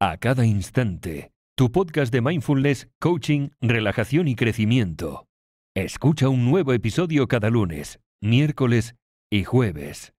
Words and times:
A 0.00 0.16
cada 0.16 0.46
instante, 0.46 1.32
tu 1.56 1.72
podcast 1.72 2.12
de 2.12 2.20
mindfulness, 2.20 2.86
coaching, 3.00 3.48
relajación 3.60 4.28
y 4.28 4.36
crecimiento. 4.36 5.26
Escucha 5.74 6.28
un 6.28 6.48
nuevo 6.48 6.72
episodio 6.72 7.26
cada 7.26 7.50
lunes, 7.50 7.98
miércoles 8.22 8.94
y 9.28 9.42
jueves. 9.42 10.14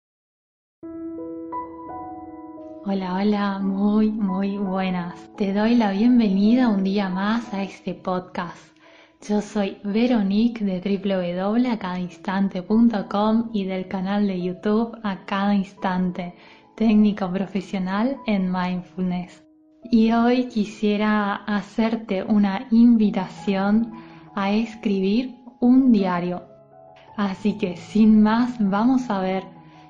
Hola, 2.86 3.20
hola, 3.22 3.60
muy, 3.60 4.10
muy 4.10 4.58
buenas. 4.58 5.30
Te 5.36 5.52
doy 5.52 5.76
la 5.76 5.92
bienvenida 5.92 6.66
un 6.66 6.82
día 6.82 7.08
más 7.08 7.54
a 7.54 7.62
este 7.62 7.94
podcast. 7.94 8.76
Yo 9.28 9.40
soy 9.40 9.78
Veronique 9.84 10.64
de 10.64 10.80
www.acadainstante.com 10.80 13.50
y 13.52 13.62
del 13.62 13.86
canal 13.86 14.26
de 14.26 14.42
YouTube 14.42 14.98
A 15.04 15.24
Cada 15.24 15.54
Instante, 15.54 16.34
técnico 16.74 17.30
profesional 17.30 18.16
en 18.26 18.50
mindfulness. 18.50 19.47
Y 19.90 20.12
hoy 20.12 20.48
quisiera 20.48 21.34
hacerte 21.34 22.22
una 22.22 22.66
invitación 22.70 23.92
a 24.34 24.52
escribir 24.52 25.36
un 25.60 25.92
diario. 25.92 26.42
Así 27.16 27.56
que 27.56 27.78
sin 27.78 28.22
más 28.22 28.56
vamos 28.60 29.08
a 29.08 29.20
ver 29.20 29.44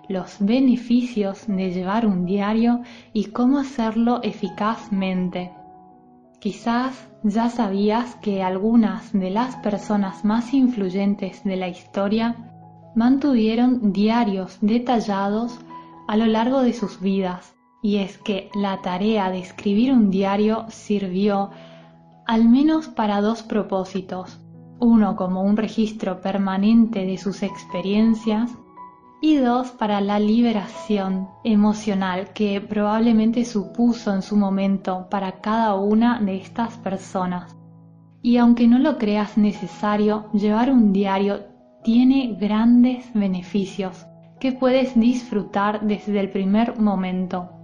los 0.08 0.36
beneficios 0.38 1.48
de 1.48 1.72
llevar 1.72 2.06
un 2.06 2.26
diario 2.26 2.82
y 3.12 3.26
cómo 3.26 3.58
hacerlo 3.58 4.20
eficazmente. 4.22 5.50
Quizás 6.38 7.08
ya 7.24 7.50
sabías 7.50 8.14
que 8.22 8.44
algunas 8.44 9.12
de 9.12 9.30
las 9.30 9.56
personas 9.56 10.24
más 10.24 10.54
influyentes 10.54 11.42
de 11.42 11.56
la 11.56 11.66
historia 11.66 12.36
mantuvieron 12.94 13.92
diarios 13.92 14.58
detallados 14.60 15.58
a 16.06 16.16
lo 16.16 16.26
largo 16.26 16.60
de 16.62 16.72
sus 16.72 17.00
vidas 17.00 17.57
y 17.82 17.96
es 17.96 18.18
que 18.18 18.50
la 18.54 18.80
tarea 18.82 19.30
de 19.30 19.38
escribir 19.38 19.92
un 19.92 20.10
diario 20.10 20.66
sirvió 20.68 21.50
al 22.26 22.48
menos 22.48 22.88
para 22.88 23.20
dos 23.20 23.42
propósitos, 23.42 24.40
uno 24.80 25.16
como 25.16 25.42
un 25.42 25.56
registro 25.56 26.20
permanente 26.20 27.06
de 27.06 27.18
sus 27.18 27.42
experiencias 27.42 28.50
y 29.20 29.36
dos 29.36 29.70
para 29.70 30.00
la 30.00 30.20
liberación 30.20 31.28
emocional 31.42 32.32
que 32.34 32.60
probablemente 32.60 33.44
supuso 33.44 34.14
en 34.14 34.22
su 34.22 34.36
momento 34.36 35.08
para 35.10 35.40
cada 35.40 35.74
una 35.74 36.20
de 36.20 36.36
estas 36.36 36.76
personas. 36.76 37.56
Y 38.22 38.36
aunque 38.36 38.68
no 38.68 38.78
lo 38.78 38.98
creas 38.98 39.38
necesario, 39.38 40.30
llevar 40.32 40.70
un 40.70 40.92
diario 40.92 41.46
tiene 41.82 42.36
grandes 42.38 43.12
beneficios 43.14 44.06
que 44.38 44.52
puedes 44.52 44.98
disfrutar 44.98 45.80
desde 45.80 46.20
el 46.20 46.30
primer 46.30 46.78
momento. 46.78 47.57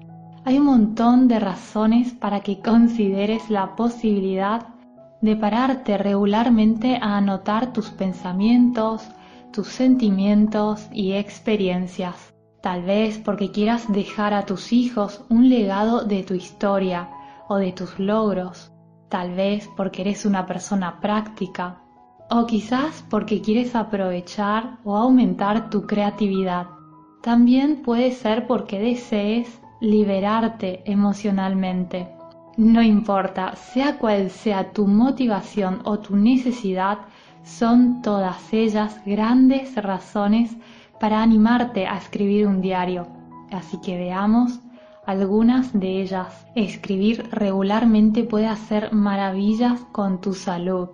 Hay 0.46 0.58
un 0.58 0.66
montón 0.66 1.26
de 1.26 1.40
razones 1.40 2.12
para 2.12 2.40
que 2.40 2.60
consideres 2.60 3.48
la 3.48 3.74
posibilidad 3.76 4.74
de 5.22 5.36
pararte 5.36 5.96
regularmente 5.96 6.98
a 7.00 7.16
anotar 7.16 7.72
tus 7.72 7.88
pensamientos, 7.88 9.08
tus 9.54 9.68
sentimientos 9.68 10.86
y 10.92 11.12
experiencias. 11.12 12.34
Tal 12.60 12.82
vez 12.82 13.16
porque 13.16 13.52
quieras 13.52 13.90
dejar 13.90 14.34
a 14.34 14.44
tus 14.44 14.74
hijos 14.74 15.24
un 15.30 15.48
legado 15.48 16.04
de 16.04 16.22
tu 16.24 16.34
historia 16.34 17.08
o 17.48 17.56
de 17.56 17.72
tus 17.72 17.98
logros. 17.98 18.70
Tal 19.08 19.34
vez 19.34 19.66
porque 19.78 20.02
eres 20.02 20.26
una 20.26 20.44
persona 20.44 21.00
práctica. 21.00 21.80
O 22.28 22.46
quizás 22.46 23.02
porque 23.08 23.40
quieres 23.40 23.74
aprovechar 23.74 24.76
o 24.84 24.94
aumentar 24.94 25.70
tu 25.70 25.86
creatividad. 25.86 26.66
También 27.22 27.80
puede 27.82 28.12
ser 28.12 28.46
porque 28.46 28.78
desees 28.78 29.63
liberarte 29.80 30.82
emocionalmente. 30.84 32.08
No 32.56 32.82
importa, 32.82 33.56
sea 33.56 33.98
cual 33.98 34.30
sea 34.30 34.72
tu 34.72 34.86
motivación 34.86 35.80
o 35.84 35.98
tu 35.98 36.16
necesidad, 36.16 36.98
son 37.42 38.00
todas 38.00 38.52
ellas 38.52 39.00
grandes 39.04 39.74
razones 39.76 40.56
para 41.00 41.22
animarte 41.22 41.86
a 41.86 41.96
escribir 41.98 42.46
un 42.46 42.60
diario. 42.60 43.06
Así 43.50 43.80
que 43.80 43.98
veamos 43.98 44.60
algunas 45.06 45.78
de 45.78 46.00
ellas. 46.02 46.46
Escribir 46.54 47.28
regularmente 47.30 48.24
puede 48.24 48.46
hacer 48.46 48.92
maravillas 48.92 49.80
con 49.92 50.20
tu 50.20 50.34
salud. 50.34 50.90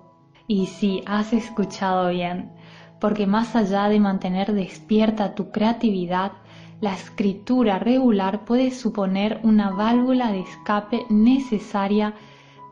Y 0.46 0.66
sí, 0.66 1.02
has 1.06 1.32
escuchado 1.32 2.10
bien, 2.10 2.50
porque 2.98 3.26
más 3.26 3.54
allá 3.54 3.88
de 3.88 4.00
mantener 4.00 4.52
despierta 4.52 5.34
tu 5.34 5.52
creatividad, 5.52 6.32
la 6.80 6.94
escritura 6.94 7.78
regular 7.78 8.44
puede 8.44 8.70
suponer 8.70 9.40
una 9.42 9.70
válvula 9.70 10.32
de 10.32 10.40
escape 10.40 11.04
necesaria 11.10 12.14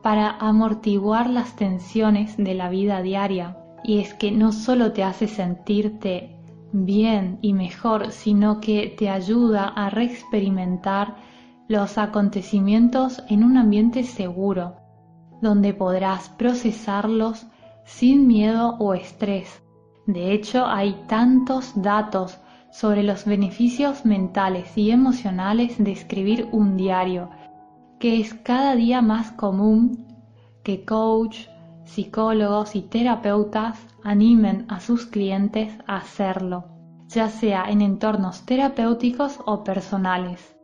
para 0.03 0.31
amortiguar 0.31 1.29
las 1.29 1.57
tensiones 1.57 2.37
de 2.37 2.55
la 2.55 2.71
vida 2.71 3.03
diaria. 3.03 3.59
Y 3.85 4.01
es 4.01 4.15
que 4.15 4.31
no 4.31 4.53
solo 4.53 4.93
te 4.93 5.05
hace 5.05 5.29
sentirte 5.29 6.37
bien 6.73 7.39
y 7.43 7.53
mejor, 7.53 8.13
sino 8.13 8.61
que 8.61 8.95
te 8.99 9.11
ayuda 9.11 9.69
a 9.69 9.91
reexperimentar 9.91 11.17
los 11.69 11.99
acontecimientos 11.99 13.23
en 13.29 13.45
un 13.45 13.59
ambiente 13.59 14.05
seguro, 14.05 14.77
donde 15.43 15.75
podrás 15.75 16.31
procesarlos 16.31 17.47
sin 17.85 18.27
miedo 18.27 18.77
o 18.79 18.95
estrés. 18.95 19.63
De 20.07 20.33
hecho, 20.33 20.67
hay 20.67 21.05
tantos 21.07 21.73
datos 21.81 22.39
sobre 22.71 23.03
los 23.03 23.25
beneficios 23.25 24.05
mentales 24.05 24.77
y 24.77 24.91
emocionales 24.91 25.83
de 25.83 25.93
escribir 25.93 26.49
un 26.53 26.77
diario, 26.77 27.31
que 27.99 28.21
es 28.21 28.35
cada 28.35 28.75
día 28.75 29.03
más 29.03 29.33
común 29.33 30.07
que 30.63 30.85
coach, 30.85 31.49
psicólogos 31.85 32.77
y 32.77 32.83
terapeutas 32.83 33.79
animen 34.05 34.67
a 34.69 34.81
sus 34.81 35.07
clientes 35.07 35.73
a 35.87 35.97
hacerlo, 35.97 36.67
ya 37.07 37.29
sea 37.29 37.65
en 37.71 37.81
entornos 37.81 38.45
terapéuticos 38.45 39.41
o 39.47 39.65
personales. 39.65 40.55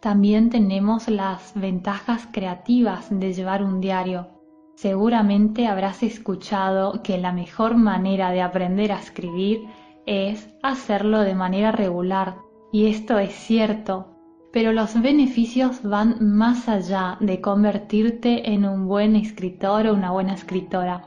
También 0.00 0.50
tenemos 0.50 1.08
las 1.08 1.52
ventajas 1.54 2.28
creativas 2.30 3.08
de 3.10 3.32
llevar 3.32 3.62
un 3.62 3.80
diario. 3.80 4.28
Seguramente 4.76 5.66
habrás 5.66 6.02
escuchado 6.02 7.02
que 7.02 7.18
la 7.18 7.32
mejor 7.32 7.76
manera 7.76 8.30
de 8.30 8.40
aprender 8.40 8.92
a 8.92 8.98
escribir 8.98 9.66
es 10.06 10.48
hacerlo 10.62 11.20
de 11.20 11.34
manera 11.34 11.72
regular. 11.72 12.36
Y 12.72 12.86
esto 12.86 13.18
es 13.18 13.32
cierto, 13.32 14.16
pero 14.52 14.72
los 14.72 15.00
beneficios 15.00 15.82
van 15.82 16.16
más 16.20 16.68
allá 16.68 17.16
de 17.20 17.40
convertirte 17.40 18.52
en 18.52 18.64
un 18.64 18.86
buen 18.86 19.16
escritor 19.16 19.86
o 19.86 19.94
una 19.94 20.10
buena 20.10 20.34
escritora. 20.34 21.02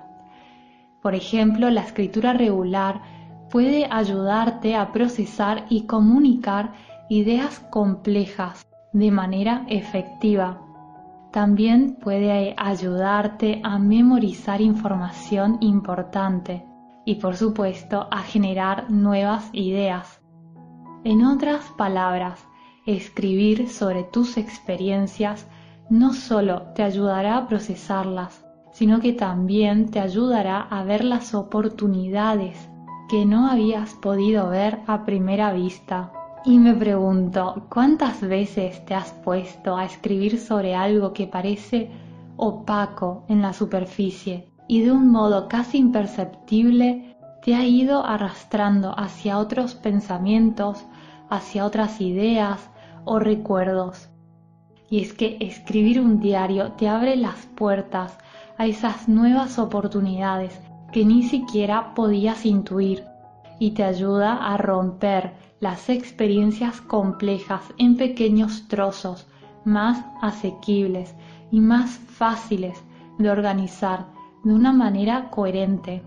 Por 1.01 1.15
ejemplo, 1.15 1.69
la 1.69 1.81
escritura 1.81 2.33
regular 2.33 3.01
puede 3.49 3.87
ayudarte 3.89 4.75
a 4.75 4.91
procesar 4.91 5.65
y 5.69 5.85
comunicar 5.85 6.73
ideas 7.09 7.59
complejas 7.69 8.65
de 8.93 9.11
manera 9.11 9.65
efectiva. 9.67 10.61
También 11.31 11.97
puede 12.01 12.53
ayudarte 12.57 13.59
a 13.63 13.79
memorizar 13.79 14.61
información 14.61 15.57
importante 15.61 16.65
y 17.05 17.15
por 17.15 17.35
supuesto 17.35 18.07
a 18.11 18.21
generar 18.21 18.89
nuevas 18.89 19.49
ideas. 19.53 20.21
En 21.03 21.25
otras 21.25 21.65
palabras, 21.77 22.47
escribir 22.85 23.69
sobre 23.69 24.03
tus 24.03 24.37
experiencias 24.37 25.47
no 25.89 26.13
solo 26.13 26.73
te 26.75 26.83
ayudará 26.83 27.37
a 27.37 27.47
procesarlas, 27.47 28.45
sino 28.71 28.99
que 28.99 29.13
también 29.13 29.91
te 29.91 29.99
ayudará 29.99 30.61
a 30.61 30.83
ver 30.83 31.03
las 31.03 31.33
oportunidades 31.33 32.69
que 33.09 33.25
no 33.25 33.47
habías 33.47 33.93
podido 33.95 34.49
ver 34.49 34.79
a 34.87 35.05
primera 35.05 35.51
vista. 35.51 36.11
Y 36.45 36.57
me 36.57 36.73
pregunto, 36.73 37.67
¿cuántas 37.69 38.21
veces 38.21 38.83
te 38.85 38.95
has 38.95 39.11
puesto 39.11 39.77
a 39.77 39.85
escribir 39.85 40.39
sobre 40.39 40.75
algo 40.75 41.13
que 41.13 41.27
parece 41.27 41.91
opaco 42.37 43.25
en 43.27 43.41
la 43.41 43.53
superficie 43.53 44.52
y 44.67 44.81
de 44.81 44.91
un 44.91 45.09
modo 45.09 45.47
casi 45.47 45.77
imperceptible 45.77 47.17
te 47.43 47.55
ha 47.55 47.65
ido 47.65 48.05
arrastrando 48.05 48.97
hacia 48.97 49.37
otros 49.37 49.75
pensamientos, 49.75 50.85
hacia 51.29 51.65
otras 51.65 51.99
ideas 51.99 52.69
o 53.05 53.19
recuerdos. 53.19 54.09
Y 54.89 55.01
es 55.01 55.13
que 55.13 55.37
escribir 55.39 55.99
un 55.99 56.19
diario 56.19 56.71
te 56.73 56.87
abre 56.87 57.15
las 57.15 57.45
puertas 57.55 58.17
a 58.57 58.65
esas 58.65 59.09
nuevas 59.09 59.59
oportunidades 59.59 60.59
que 60.91 61.03
ni 61.03 61.23
siquiera 61.23 61.93
podías 61.95 62.45
intuir 62.45 63.03
y 63.59 63.71
te 63.71 63.83
ayuda 63.83 64.35
a 64.35 64.57
romper 64.57 65.33
las 65.59 65.89
experiencias 65.89 66.81
complejas 66.81 67.61
en 67.77 67.97
pequeños 67.97 68.67
trozos 68.67 69.27
más 69.65 70.05
asequibles 70.21 71.15
y 71.51 71.59
más 71.59 71.91
fáciles 71.91 72.83
de 73.17 73.29
organizar 73.29 74.12
de 74.43 74.53
una 74.53 74.73
manera 74.73 75.29
coherente. 75.29 76.03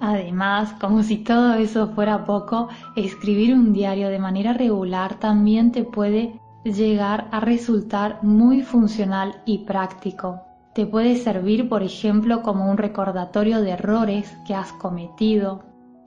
Además, 0.00 0.74
como 0.80 1.02
si 1.02 1.18
todo 1.18 1.54
eso 1.54 1.88
fuera 1.88 2.24
poco, 2.24 2.68
escribir 2.94 3.54
un 3.54 3.72
diario 3.72 4.08
de 4.08 4.18
manera 4.18 4.52
regular 4.52 5.18
también 5.18 5.72
te 5.72 5.84
puede 5.84 6.40
llegar 6.64 7.28
a 7.32 7.40
resultar 7.40 8.20
muy 8.22 8.62
funcional 8.62 9.42
y 9.44 9.58
práctico. 9.64 10.42
Te 10.74 10.86
puede 10.86 11.16
servir, 11.16 11.68
por 11.68 11.82
ejemplo, 11.82 12.42
como 12.42 12.70
un 12.70 12.76
recordatorio 12.76 13.60
de 13.60 13.70
errores 13.70 14.36
que 14.46 14.54
has 14.54 14.72
cometido, 14.74 15.64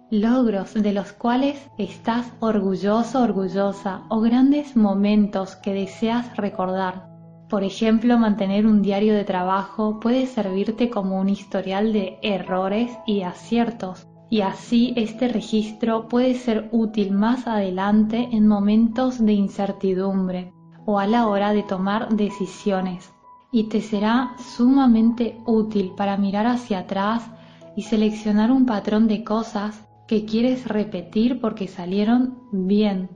logros 0.10 0.74
de 0.74 0.94
los 0.94 1.12
cuales 1.12 1.70
estás 1.78 2.32
orgulloso, 2.40 3.22
orgullosa 3.22 4.04
o 4.10 4.22
grandes 4.22 4.78
momentos 4.78 5.56
que 5.58 5.74
deseas 5.74 6.38
recordar. 6.38 7.11
Por 7.52 7.66
ejemplo, 7.66 8.18
mantener 8.18 8.66
un 8.66 8.82
diario 8.82 9.14
de 9.14 9.26
trabajo 9.26 10.00
puede 10.00 10.26
servirte 10.26 10.90
como 10.90 11.20
un 11.20 11.28
historial 11.28 11.92
de 11.92 12.18
errores 12.22 12.98
y 13.06 13.24
aciertos, 13.24 14.08
y 14.30 14.40
así 14.40 14.94
este 14.96 15.28
registro 15.28 16.08
puede 16.08 16.36
ser 16.36 16.70
útil 16.72 17.12
más 17.12 17.48
adelante 17.48 18.30
en 18.32 18.48
momentos 18.48 19.20
de 19.20 19.34
incertidumbre 19.34 20.54
o 20.86 20.98
a 20.98 21.08
la 21.08 21.28
hora 21.28 21.52
de 21.52 21.64
tomar 21.64 22.16
decisiones. 22.16 23.12
Y 23.52 23.64
te 23.64 23.82
será 23.82 24.32
sumamente 24.56 25.38
útil 25.46 25.92
para 25.98 26.16
mirar 26.16 26.48
hacia 26.48 26.80
atrás 26.80 27.30
y 27.76 27.82
seleccionar 27.82 28.50
un 28.50 28.66
patrón 28.66 29.10
de 29.10 29.26
cosas 29.26 29.86
que 30.08 30.24
quieres 30.24 30.70
repetir 30.70 31.42
porque 31.42 31.68
salieron 31.68 32.48
bien. 32.54 33.10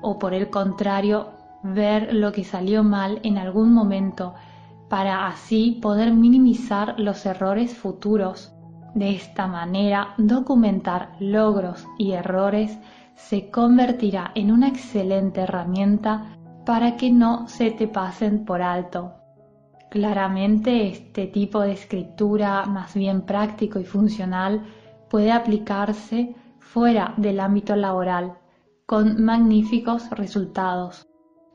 O 0.00 0.18
por 0.18 0.32
el 0.32 0.48
contrario 0.48 1.41
ver 1.62 2.14
lo 2.14 2.32
que 2.32 2.44
salió 2.44 2.82
mal 2.82 3.20
en 3.22 3.38
algún 3.38 3.72
momento 3.72 4.34
para 4.88 5.26
así 5.26 5.78
poder 5.80 6.12
minimizar 6.12 6.98
los 6.98 7.24
errores 7.24 7.74
futuros. 7.74 8.52
De 8.94 9.10
esta 9.14 9.46
manera, 9.46 10.14
documentar 10.18 11.16
logros 11.18 11.86
y 11.98 12.12
errores 12.12 12.78
se 13.14 13.50
convertirá 13.50 14.32
en 14.34 14.52
una 14.52 14.68
excelente 14.68 15.42
herramienta 15.42 16.36
para 16.66 16.96
que 16.96 17.10
no 17.10 17.48
se 17.48 17.70
te 17.70 17.88
pasen 17.88 18.44
por 18.44 18.60
alto. 18.60 19.14
Claramente 19.90 20.88
este 20.88 21.26
tipo 21.26 21.60
de 21.60 21.72
escritura 21.72 22.64
más 22.66 22.94
bien 22.94 23.22
práctico 23.22 23.78
y 23.78 23.84
funcional 23.84 24.62
puede 25.10 25.32
aplicarse 25.32 26.34
fuera 26.58 27.14
del 27.16 27.40
ámbito 27.40 27.76
laboral 27.76 28.38
con 28.86 29.22
magníficos 29.22 30.10
resultados, 30.10 31.06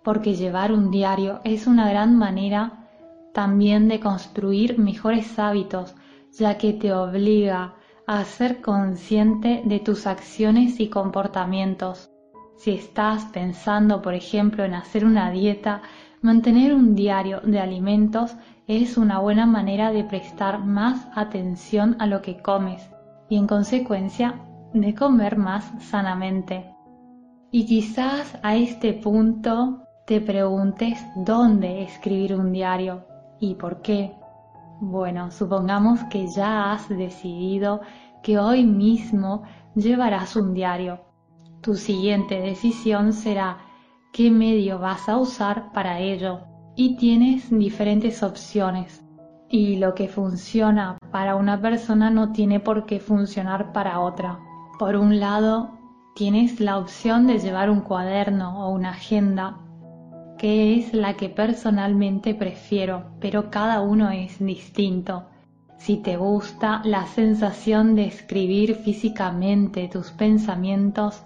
porque 0.07 0.35
llevar 0.35 0.71
un 0.71 0.89
diario 0.89 1.41
es 1.43 1.67
una 1.67 1.89
gran 1.89 2.15
manera 2.15 2.87
también 3.33 3.89
de 3.89 3.99
construir 3.99 4.79
mejores 4.79 5.37
hábitos, 5.37 5.95
ya 6.31 6.57
que 6.57 6.71
te 6.71 6.93
obliga 6.93 7.73
a 8.07 8.23
ser 8.23 8.61
consciente 8.61 9.63
de 9.65 9.81
tus 9.81 10.07
acciones 10.07 10.79
y 10.79 10.87
comportamientos. 10.87 12.09
Si 12.55 12.71
estás 12.71 13.25
pensando, 13.33 14.01
por 14.01 14.13
ejemplo, 14.13 14.63
en 14.63 14.75
hacer 14.75 15.03
una 15.03 15.29
dieta, 15.29 15.81
Mantener 16.21 16.73
un 16.73 16.95
diario 16.95 17.41
de 17.41 17.59
alimentos 17.59 18.37
es 18.65 18.97
una 18.97 19.19
buena 19.19 19.45
manera 19.45 19.91
de 19.91 20.05
prestar 20.05 20.63
más 20.63 21.05
atención 21.15 21.97
a 21.99 22.07
lo 22.07 22.21
que 22.21 22.41
comes 22.41 22.89
y 23.29 23.35
en 23.35 23.45
consecuencia 23.45 24.39
de 24.73 24.95
comer 24.95 25.37
más 25.37 25.69
sanamente. 25.83 26.73
Y 27.51 27.65
quizás 27.65 28.39
a 28.41 28.55
este 28.55 28.93
punto 28.93 29.86
te 30.07 30.21
preguntes 30.21 30.97
dónde 31.17 31.83
escribir 31.83 32.33
un 32.33 32.53
diario 32.53 33.03
y 33.41 33.55
por 33.55 33.81
qué. 33.81 34.13
Bueno, 34.79 35.31
supongamos 35.31 36.01
que 36.05 36.27
ya 36.27 36.71
has 36.71 36.87
decidido 36.87 37.81
que 38.23 38.39
hoy 38.39 38.65
mismo 38.65 39.43
llevarás 39.75 40.37
un 40.37 40.53
diario. 40.53 41.01
Tu 41.59 41.75
siguiente 41.75 42.39
decisión 42.39 43.11
será 43.11 43.57
qué 44.13 44.31
medio 44.31 44.79
vas 44.79 45.09
a 45.09 45.17
usar 45.17 45.73
para 45.73 45.99
ello 45.99 46.39
y 46.77 46.95
tienes 46.95 47.49
diferentes 47.49 48.23
opciones. 48.23 49.03
Y 49.49 49.75
lo 49.75 49.93
que 49.93 50.07
funciona 50.07 50.97
para 51.11 51.35
una 51.35 51.59
persona 51.59 52.09
no 52.09 52.31
tiene 52.31 52.61
por 52.61 52.85
qué 52.85 53.01
funcionar 53.01 53.73
para 53.73 53.99
otra. 53.99 54.39
Por 54.79 54.95
un 54.95 55.19
lado, 55.19 55.71
tienes 56.15 56.61
la 56.61 56.77
opción 56.77 57.27
de 57.27 57.39
llevar 57.39 57.69
un 57.69 57.81
cuaderno 57.81 58.65
o 58.65 58.69
una 58.69 58.91
agenda, 58.91 59.66
que 60.37 60.77
es 60.77 60.93
la 60.93 61.15
que 61.15 61.29
personalmente 61.29 62.35
prefiero, 62.35 63.05
pero 63.19 63.49
cada 63.49 63.81
uno 63.81 64.11
es 64.11 64.39
distinto. 64.39 65.25
Si 65.77 65.97
te 65.97 66.17
gusta 66.17 66.81
la 66.83 67.05
sensación 67.07 67.95
de 67.95 68.05
escribir 68.05 68.75
físicamente 68.75 69.87
tus 69.87 70.11
pensamientos, 70.11 71.23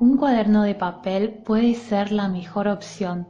un 0.00 0.16
cuaderno 0.16 0.62
de 0.62 0.74
papel 0.74 1.30
puede 1.30 1.74
ser 1.74 2.12
la 2.12 2.28
mejor 2.28 2.68
opción, 2.68 3.26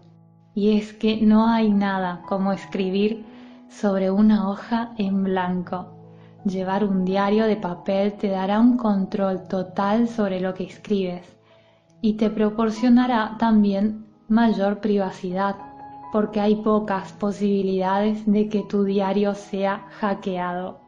y 0.54 0.76
es 0.78 0.92
que 0.92 1.20
no 1.20 1.48
hay 1.48 1.70
nada 1.70 2.22
como 2.28 2.52
escribir 2.52 3.24
sobre 3.68 4.10
una 4.10 4.48
hoja 4.48 4.92
en 4.96 5.24
blanco. 5.24 5.94
Llevar 6.44 6.84
un 6.84 7.04
diario 7.04 7.46
de 7.46 7.56
papel 7.56 8.14
te 8.14 8.28
dará 8.28 8.60
un 8.60 8.76
control 8.76 9.48
total 9.48 10.08
sobre 10.08 10.40
lo 10.40 10.54
que 10.54 10.64
escribes 10.64 11.26
y 12.00 12.14
te 12.14 12.28
proporcionará 12.28 13.36
también 13.38 14.03
mayor 14.28 14.80
privacidad, 14.80 15.56
porque 16.12 16.40
hay 16.40 16.56
pocas 16.56 17.12
posibilidades 17.12 18.24
de 18.26 18.48
que 18.48 18.62
tu 18.62 18.84
diario 18.84 19.34
sea 19.34 19.86
hackeado. 19.98 20.80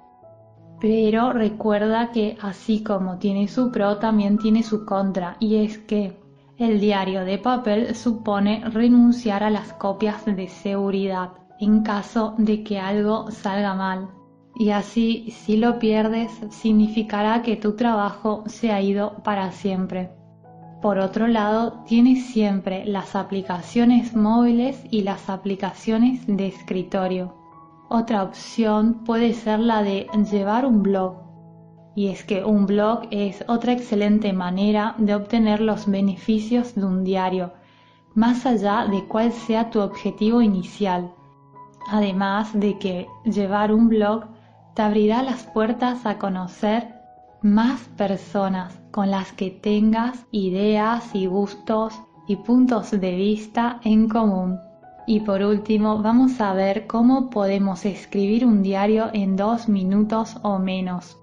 Pero 0.81 1.33
recuerda 1.33 2.13
que 2.13 2.37
así 2.41 2.83
como 2.83 3.19
tiene 3.19 3.49
su 3.49 3.73
pro, 3.73 3.99
también 3.99 4.39
tiene 4.39 4.63
su 4.63 4.85
contra, 4.85 5.37
y 5.41 5.65
es 5.65 5.79
que 5.79 6.21
el 6.59 6.81
diario 6.81 7.25
de 7.25 7.39
papel 7.39 7.95
supone 7.95 8.63
renunciar 8.71 9.43
a 9.43 9.51
las 9.51 9.73
copias 9.75 10.25
de 10.25 10.49
seguridad 10.49 11.31
en 11.59 11.83
caso 11.83 12.35
de 12.39 12.63
que 12.63 12.79
algo 12.79 13.31
salga 13.31 13.75
mal. 13.75 14.09
Y 14.59 14.71
así, 14.71 15.31
si 15.31 15.57
lo 15.59 15.79
pierdes, 15.79 16.33
significará 16.51 17.43
que 17.43 17.57
tu 17.57 17.77
trabajo 17.77 18.45
se 18.47 18.73
ha 18.73 18.81
ido 18.81 19.19
para 19.23 19.53
siempre. 19.53 20.11
Por 20.87 21.01
otro 21.01 21.27
lado, 21.27 21.83
tienes 21.85 22.27
siempre 22.27 22.85
las 22.85 23.17
aplicaciones 23.17 24.15
móviles 24.15 24.85
y 24.89 25.03
las 25.03 25.29
aplicaciones 25.29 26.25
de 26.29 26.47
escritorio. 26.47 27.35
Otra 27.89 28.23
opción 28.23 29.03
puede 29.05 29.35
ser 29.35 29.59
la 29.59 29.83
de 29.83 30.07
llevar 30.31 30.65
un 30.65 30.85
blog. 30.85 31.17
Y 31.97 32.07
es 32.07 32.23
que 32.23 32.45
un 32.45 32.67
blog 32.67 33.01
es 33.11 33.45
otra 33.49 33.73
excelente 33.73 34.33
manera 34.33 34.95
de 34.99 35.17
obtener 35.17 35.61
los 35.61 35.91
beneficios 35.91 36.77
de 36.77 36.85
un 36.85 37.03
diario, 37.03 37.53
más 38.15 38.47
allá 38.47 38.87
de 38.89 39.09
cuál 39.09 39.33
sea 39.33 39.71
tu 39.71 39.81
objetivo 39.81 40.41
inicial. 40.41 41.13
Además 41.91 42.53
de 42.55 42.79
que 42.79 43.09
llevar 43.25 43.73
un 43.73 43.89
blog 43.89 44.27
te 44.75 44.83
abrirá 44.83 45.25
las 45.25 45.43
puertas 45.49 46.07
a 46.07 46.17
conocer 46.19 46.96
más 47.47 47.83
personas 47.97 48.79
con 48.91 49.11
las 49.11 49.33
que 49.33 49.51
tengas 49.51 50.27
ideas 50.33 51.15
y 51.15 51.27
gustos 51.27 51.95
y 52.27 52.37
puntos 52.37 52.91
de 52.91 53.15
vista 53.15 53.81
en 53.85 54.09
común. 54.09 54.59
Y 55.07 55.21
por 55.21 55.43
último, 55.43 56.03
vamos 56.03 56.41
a 56.41 56.53
ver 56.55 56.89
cómo 56.89 57.31
podemos 57.31 57.85
escribir 57.85 58.45
un 58.45 58.63
diario 58.63 59.11
en 59.13 59.37
dos 59.37 59.69
minutos 59.69 60.37
o 60.43 60.59
menos. 60.59 61.19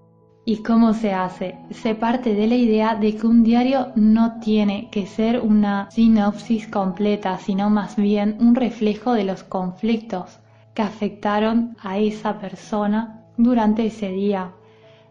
¿Y 0.46 0.58
cómo 0.58 0.94
se 0.94 1.14
hace? 1.14 1.58
Se 1.72 1.94
parte 1.94 2.34
de 2.34 2.48
la 2.48 2.56
idea 2.56 2.96
de 2.96 3.16
que 3.18 3.28
un 3.28 3.44
diario 3.44 3.92
no 3.96 4.40
tiene 4.40 4.90
que 4.92 5.06
ser 5.06 5.42
una 5.42 5.92
sinopsis 5.92 6.68
completa, 6.68 7.38
sino 7.38 7.70
más 7.70 7.98
bien 7.98 8.38
un 8.40 8.56
reflejo 8.56 9.14
de 9.14 9.26
los 9.26 9.44
conflictos 9.44 10.40
que 10.74 10.82
afectaron 10.82 11.76
a 11.82 11.98
esa 11.98 12.40
persona 12.40 13.26
durante 13.36 13.86
ese 13.86 14.10
día. 14.10 14.54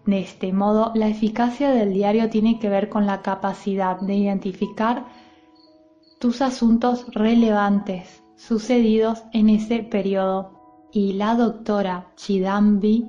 De 0.06 0.18
este 0.18 0.52
modo, 0.52 0.92
la 0.94 1.08
eficacia 1.08 1.70
del 1.70 1.92
diario 1.92 2.28
tiene 2.28 2.58
que 2.58 2.68
ver 2.68 2.88
con 2.88 3.06
la 3.06 3.22
capacidad 3.22 4.00
de 4.00 4.14
identificar 4.14 5.06
tus 6.18 6.42
asuntos 6.42 7.06
relevantes 7.12 8.22
sucedidos 8.36 9.22
en 9.32 9.48
ese 9.48 9.80
periodo 9.80 10.88
y 10.92 11.12
la 11.12 11.36
doctora 11.36 12.12
Chidambi 12.16 13.06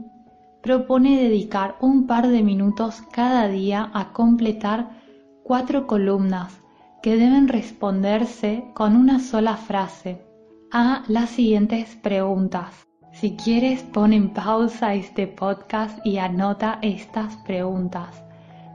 propone 0.62 1.22
dedicar 1.22 1.76
un 1.82 2.08
par 2.08 2.28
de 2.28 2.44
minutos 2.44 3.02
cada 3.12 3.48
día 3.48 3.90
a 3.94 4.14
completar 4.14 5.02
cuatro 5.44 5.88
columnas 5.88 6.62
que 7.02 7.18
deben 7.18 7.48
responderse 7.48 8.66
con 8.74 8.96
una 8.96 9.20
sola 9.20 9.58
frase 9.58 10.26
a 10.72 11.04
las 11.08 11.32
siguientes 11.32 11.96
preguntas. 12.02 12.88
Si 13.14 13.36
quieres, 13.36 13.82
pon 13.84 14.14
en 14.14 14.30
pausa 14.34 14.94
este 14.94 15.28
podcast 15.28 16.06
y 16.06 16.18
anota 16.18 16.80
estas 16.82 17.36
preguntas. 17.38 18.24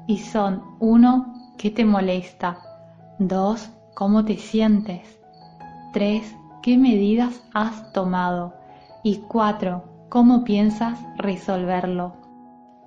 Y 0.06 0.18
son 0.18 0.62
1. 0.80 1.54
¿Qué 1.58 1.70
te 1.70 1.84
molesta? 1.84 2.58
2. 3.18 3.70
¿Cómo 3.94 4.24
te 4.24 4.36
sientes? 4.36 5.20
3 5.92 6.38
qué 6.62 6.76
medidas 6.76 7.42
has 7.54 7.92
tomado 7.92 8.54
y 9.02 9.18
cuatro, 9.28 9.84
cómo 10.08 10.44
piensas 10.44 10.98
resolverlo. 11.16 12.16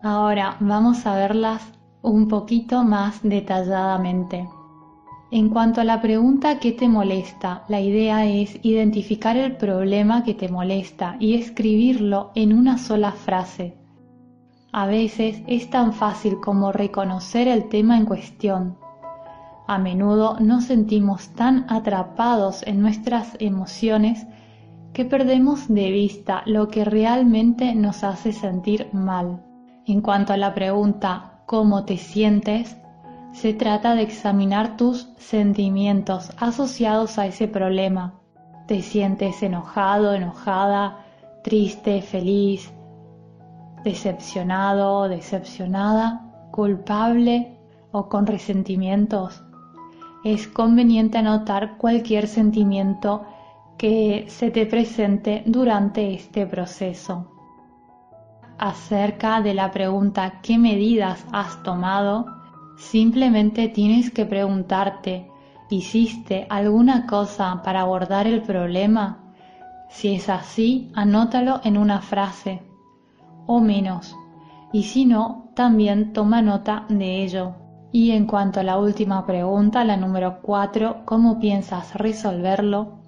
Ahora 0.04 0.58
vamos 0.60 1.06
a 1.06 1.16
verlas 1.16 1.64
un 2.02 2.28
poquito 2.28 2.84
más 2.84 3.20
detalladamente. 3.24 4.48
En 5.34 5.48
cuanto 5.48 5.80
a 5.80 5.86
la 5.86 6.02
pregunta 6.02 6.60
¿qué 6.60 6.74
te 6.74 6.90
molesta? 6.90 7.64
La 7.70 7.80
idea 7.80 8.26
es 8.26 8.60
identificar 8.64 9.38
el 9.38 9.56
problema 9.56 10.26
que 10.26 10.34
te 10.34 10.50
molesta 10.50 11.16
y 11.22 11.36
escribirlo 11.36 12.32
en 12.36 12.52
una 12.52 12.78
sola 12.78 13.14
frase. 13.14 13.78
A 14.74 14.88
veces 14.88 15.42
es 15.48 15.70
tan 15.70 15.94
fácil 15.94 16.42
como 16.42 16.74
reconocer 16.74 17.48
el 17.48 17.70
tema 17.70 17.96
en 17.96 18.06
cuestión. 18.06 18.78
A 19.68 19.78
menudo 19.78 20.38
nos 20.42 20.66
sentimos 20.66 21.30
tan 21.30 21.66
atrapados 21.70 22.62
en 22.68 22.82
nuestras 22.82 23.38
emociones 23.40 24.28
que 24.92 25.06
perdemos 25.06 25.70
de 25.70 25.92
vista 25.92 26.44
lo 26.46 26.68
que 26.68 26.84
realmente 26.84 27.74
nos 27.74 28.04
hace 28.04 28.34
sentir 28.34 28.90
mal. 28.92 29.42
En 29.86 30.02
cuanto 30.02 30.34
a 30.34 30.38
la 30.38 30.54
pregunta 30.54 31.44
¿cómo 31.46 31.86
te 31.86 31.96
sientes? 31.96 32.81
Se 33.32 33.54
trata 33.54 33.96
de 33.96 34.04
examinar 34.04 34.76
tus 34.78 35.10
sentimientos 35.18 36.32
asociados 36.38 37.18
a 37.18 37.26
ese 37.26 37.48
problema. 37.48 38.14
¿Te 38.68 38.82
sientes 38.82 39.42
enojado, 39.42 40.14
enojada, 40.14 41.06
triste, 41.44 42.02
feliz, 42.02 42.72
decepcionado, 43.84 45.08
decepcionada, 45.08 46.50
culpable 46.52 47.58
o 47.92 48.10
con 48.10 48.28
resentimientos? 48.28 49.42
Es 50.24 50.48
conveniente 50.48 51.18
anotar 51.18 51.78
cualquier 51.78 52.28
sentimiento 52.28 53.26
que 53.78 54.26
se 54.28 54.52
te 54.52 54.68
presente 54.68 55.42
durante 55.48 56.14
este 56.14 56.46
proceso. 56.46 57.32
Acerca 58.60 59.42
de 59.42 59.56
la 59.56 59.72
pregunta 59.72 60.42
¿qué 60.44 60.60
medidas 60.60 61.26
has 61.32 61.64
tomado? 61.64 62.41
Simplemente 62.82 63.70
tienes 63.70 64.10
que 64.10 64.26
preguntarte, 64.26 65.30
¿hiciste 65.70 66.48
alguna 66.50 67.06
cosa 67.06 67.62
para 67.64 67.82
abordar 67.82 68.26
el 68.26 68.42
problema? 68.42 69.20
Si 69.88 70.16
es 70.16 70.28
así, 70.28 70.92
anótalo 70.96 71.62
en 71.64 71.78
una 71.78 72.02
frase 72.02 72.64
o 73.46 73.62
menos. 73.62 74.18
Y 74.74 74.84
si 74.84 75.06
no, 75.06 75.52
también 75.56 76.12
toma 76.12 76.42
nota 76.42 76.86
de 76.90 77.24
ello. 77.24 77.54
Y 77.94 78.12
en 78.12 78.26
cuanto 78.26 78.60
a 78.60 78.64
la 78.64 78.78
última 78.80 79.26
pregunta, 79.28 79.86
la 79.86 79.96
número 79.96 80.40
4, 80.42 81.06
¿cómo 81.06 81.40
piensas 81.40 81.94
resolverlo? 81.94 83.04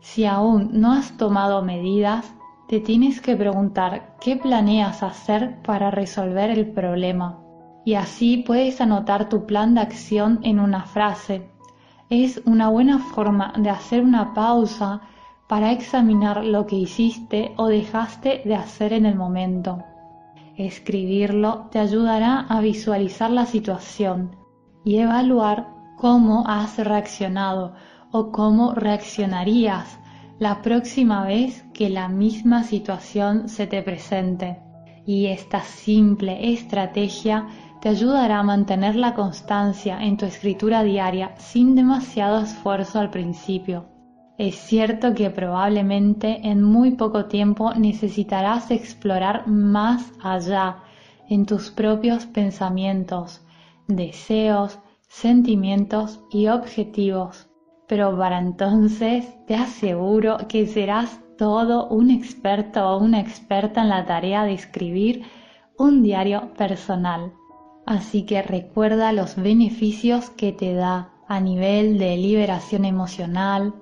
Si 0.00 0.26
aún 0.26 0.68
no 0.74 0.92
has 0.92 1.16
tomado 1.16 1.62
medidas, 1.62 2.34
te 2.68 2.78
tienes 2.78 3.22
que 3.22 3.36
preguntar 3.36 4.16
qué 4.20 4.36
planeas 4.36 5.02
hacer 5.02 5.62
para 5.62 5.90
resolver 5.90 6.50
el 6.50 6.70
problema 6.70 7.43
y 7.84 7.94
así 7.94 8.38
puedes 8.38 8.80
anotar 8.80 9.28
tu 9.28 9.46
plan 9.46 9.74
de 9.74 9.82
acción 9.82 10.40
en 10.42 10.58
una 10.58 10.84
frase. 10.84 11.50
Es 12.10 12.40
una 12.46 12.68
buena 12.68 12.98
forma 12.98 13.52
de 13.56 13.70
hacer 13.70 14.02
una 14.02 14.34
pausa 14.34 15.02
para 15.48 15.72
examinar 15.72 16.44
lo 16.44 16.66
que 16.66 16.76
hiciste 16.76 17.52
o 17.56 17.68
dejaste 17.68 18.42
de 18.44 18.54
hacer 18.54 18.92
en 18.92 19.06
el 19.06 19.14
momento. 19.14 19.82
Escribirlo 20.56 21.68
te 21.70 21.78
ayudará 21.78 22.40
a 22.40 22.60
visualizar 22.60 23.30
la 23.30 23.44
situación 23.44 24.36
y 24.84 24.98
evaluar 24.98 25.68
cómo 25.96 26.44
has 26.46 26.78
reaccionado 26.78 27.74
o 28.12 28.30
cómo 28.30 28.72
reaccionarías 28.74 29.98
la 30.38 30.62
próxima 30.62 31.24
vez 31.24 31.64
que 31.74 31.88
la 31.88 32.08
misma 32.08 32.62
situación 32.62 33.48
se 33.48 33.66
te 33.66 33.82
presente. 33.82 34.60
Y 35.06 35.26
esta 35.26 35.60
simple 35.62 36.52
estrategia 36.52 37.46
te 37.84 37.90
ayudará 37.90 38.38
a 38.38 38.42
mantener 38.42 38.96
la 38.96 39.12
constancia 39.12 39.98
en 40.00 40.16
tu 40.16 40.24
escritura 40.24 40.82
diaria 40.82 41.34
sin 41.36 41.74
demasiado 41.74 42.40
esfuerzo 42.40 42.98
al 42.98 43.10
principio. 43.10 43.84
Es 44.38 44.54
cierto 44.54 45.12
que 45.12 45.28
probablemente 45.28 46.48
en 46.48 46.62
muy 46.62 46.92
poco 46.92 47.26
tiempo 47.26 47.74
necesitarás 47.74 48.70
explorar 48.70 49.46
más 49.48 50.10
allá 50.22 50.78
en 51.28 51.44
tus 51.44 51.70
propios 51.70 52.24
pensamientos, 52.24 53.44
deseos, 53.86 54.78
sentimientos 55.06 56.24
y 56.30 56.46
objetivos. 56.46 57.50
Pero 57.86 58.16
para 58.16 58.38
entonces 58.38 59.26
te 59.46 59.56
aseguro 59.56 60.38
que 60.48 60.66
serás 60.66 61.20
todo 61.36 61.88
un 61.88 62.08
experto 62.10 62.88
o 62.88 62.96
una 62.96 63.20
experta 63.20 63.82
en 63.82 63.90
la 63.90 64.06
tarea 64.06 64.44
de 64.44 64.54
escribir 64.54 65.24
un 65.76 66.02
diario 66.02 66.54
personal. 66.54 67.34
Así 67.86 68.24
que 68.24 68.40
recuerda 68.42 69.12
los 69.12 69.36
beneficios 69.36 70.30
que 70.30 70.52
te 70.52 70.74
da 70.74 71.10
a 71.28 71.40
nivel 71.40 71.98
de 71.98 72.16
liberación 72.16 72.84
emocional, 72.84 73.74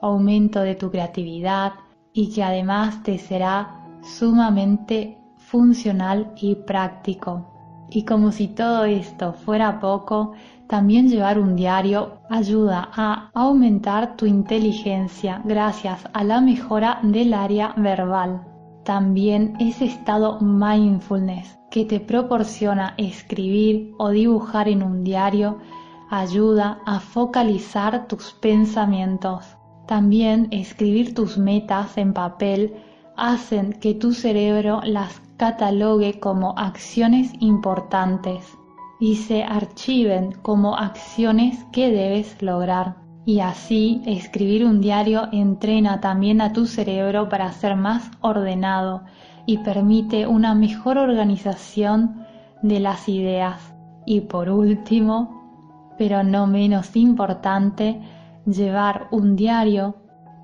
aumento 0.00 0.60
de 0.60 0.74
tu 0.74 0.90
creatividad 0.90 1.72
y 2.14 2.32
que 2.32 2.42
además 2.42 3.02
te 3.02 3.18
será 3.18 3.88
sumamente 4.02 5.18
funcional 5.36 6.32
y 6.40 6.54
práctico. 6.54 7.48
Y 7.90 8.04
como 8.04 8.32
si 8.32 8.48
todo 8.48 8.84
esto 8.84 9.34
fuera 9.34 9.80
poco, 9.80 10.32
también 10.66 11.08
llevar 11.08 11.38
un 11.38 11.54
diario 11.54 12.20
ayuda 12.30 12.88
a 12.94 13.30
aumentar 13.34 14.16
tu 14.16 14.24
inteligencia 14.24 15.42
gracias 15.44 16.08
a 16.14 16.24
la 16.24 16.40
mejora 16.40 17.00
del 17.02 17.34
área 17.34 17.74
verbal. 17.76 18.46
También 18.82 19.54
ese 19.60 19.84
estado 19.84 20.40
mindfulness 20.40 21.61
que 21.72 21.86
te 21.86 22.00
proporciona 22.00 22.92
escribir 22.98 23.94
o 23.96 24.10
dibujar 24.10 24.68
en 24.68 24.82
un 24.82 25.04
diario 25.04 25.58
ayuda 26.10 26.82
a 26.84 27.00
focalizar 27.00 28.06
tus 28.08 28.34
pensamientos. 28.34 29.56
También 29.86 30.48
escribir 30.50 31.14
tus 31.14 31.38
metas 31.38 31.96
en 31.96 32.12
papel 32.12 32.74
hacen 33.16 33.72
que 33.72 33.94
tu 33.94 34.12
cerebro 34.12 34.82
las 34.84 35.22
catalogue 35.38 36.20
como 36.20 36.54
acciones 36.58 37.32
importantes 37.40 38.58
y 39.00 39.16
se 39.16 39.42
archiven 39.42 40.32
como 40.42 40.76
acciones 40.76 41.64
que 41.72 41.90
debes 41.90 42.42
lograr. 42.42 42.96
Y 43.24 43.40
así 43.40 44.02
escribir 44.04 44.66
un 44.66 44.82
diario 44.82 45.28
entrena 45.32 46.02
también 46.02 46.42
a 46.42 46.52
tu 46.52 46.66
cerebro 46.66 47.30
para 47.30 47.50
ser 47.52 47.76
más 47.76 48.10
ordenado 48.20 49.04
y 49.46 49.58
permite 49.58 50.26
una 50.26 50.54
mejor 50.54 50.98
organización 50.98 52.24
de 52.62 52.80
las 52.80 53.08
ideas. 53.08 53.74
Y 54.06 54.22
por 54.22 54.48
último, 54.50 55.94
pero 55.98 56.22
no 56.22 56.46
menos 56.46 56.96
importante, 56.96 58.00
llevar 58.46 59.08
un 59.10 59.36
diario 59.36 59.96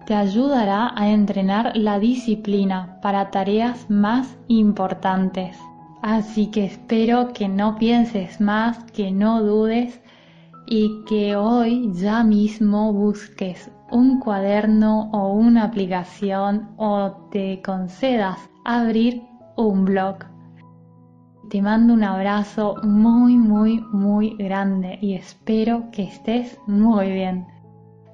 te 0.06 0.14
ayudará 0.14 0.92
a 0.96 1.10
entrenar 1.10 1.76
la 1.76 1.98
disciplina 1.98 2.98
para 3.02 3.30
tareas 3.30 3.90
más 3.90 4.38
importantes. 4.48 5.58
Así 6.00 6.46
que 6.46 6.64
espero 6.64 7.32
que 7.34 7.48
no 7.48 7.76
pienses 7.76 8.40
más, 8.40 8.82
que 8.92 9.10
no 9.10 9.42
dudes 9.42 10.00
y 10.66 11.04
que 11.06 11.36
hoy 11.36 11.90
ya 11.92 12.24
mismo 12.24 12.92
busques 12.92 13.70
un 13.90 14.20
cuaderno 14.20 15.10
o 15.12 15.32
una 15.32 15.64
aplicación 15.64 16.70
o 16.76 17.28
te 17.30 17.60
concedas 17.62 18.38
abrir 18.68 19.22
un 19.56 19.86
blog. 19.86 20.18
Te 21.48 21.62
mando 21.62 21.94
un 21.94 22.04
abrazo 22.04 22.76
muy, 22.82 23.34
muy, 23.34 23.80
muy 23.92 24.36
grande 24.36 24.98
y 25.00 25.14
espero 25.14 25.90
que 25.90 26.02
estés 26.02 26.58
muy 26.66 27.10
bien. 27.10 27.46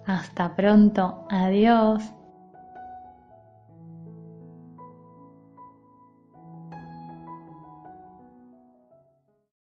Hasta 0.07 0.55
pronto. 0.55 1.27
Adiós. 1.29 2.05